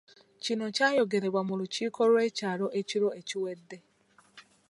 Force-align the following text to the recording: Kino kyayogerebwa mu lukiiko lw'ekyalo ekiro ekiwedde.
Kino 0.43 0.65
kyayogerebwa 0.75 1.41
mu 1.47 1.53
lukiiko 1.59 2.01
lw'ekyalo 2.11 2.67
ekiro 2.79 3.09
ekiwedde. 3.19 3.77